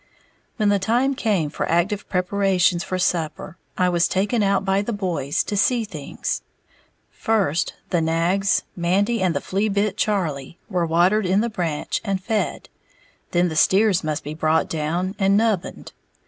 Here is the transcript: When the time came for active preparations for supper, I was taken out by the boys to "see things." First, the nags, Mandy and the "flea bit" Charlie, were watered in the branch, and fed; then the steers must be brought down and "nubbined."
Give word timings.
When 0.57 0.69
the 0.69 0.79
time 0.79 1.13
came 1.13 1.51
for 1.51 1.69
active 1.69 2.09
preparations 2.09 2.83
for 2.83 2.97
supper, 2.97 3.59
I 3.77 3.87
was 3.89 4.07
taken 4.07 4.41
out 4.41 4.65
by 4.65 4.81
the 4.81 4.91
boys 4.93 5.43
to 5.43 5.55
"see 5.55 5.83
things." 5.83 6.41
First, 7.11 7.75
the 7.91 8.01
nags, 8.01 8.63
Mandy 8.75 9.21
and 9.21 9.35
the 9.35 9.41
"flea 9.41 9.69
bit" 9.69 9.97
Charlie, 9.97 10.57
were 10.67 10.87
watered 10.87 11.27
in 11.27 11.41
the 11.41 11.51
branch, 11.51 12.01
and 12.03 12.19
fed; 12.19 12.67
then 13.29 13.49
the 13.49 13.55
steers 13.55 14.03
must 14.03 14.23
be 14.23 14.33
brought 14.33 14.67
down 14.67 15.13
and 15.19 15.37
"nubbined." 15.37 15.91